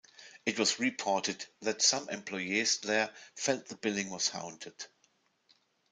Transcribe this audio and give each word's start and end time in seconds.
It 0.47 0.57
was 0.57 0.79
reported 0.79 1.45
that 1.61 1.83
some 1.83 2.09
employees 2.09 2.79
there 2.79 3.13
felt 3.35 3.67
the 3.67 3.75
building 3.75 4.09
was 4.09 4.29
haunted. 4.29 4.87